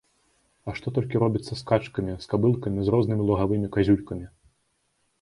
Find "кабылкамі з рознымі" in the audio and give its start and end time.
2.33-3.23